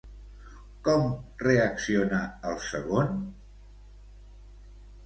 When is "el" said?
2.53-2.59